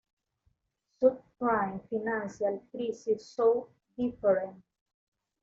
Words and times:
Sub-Prime 0.99 1.81
Financial 1.89 2.63
Crisis 2.71 3.23
So 3.27 3.69
Different? 3.95 4.63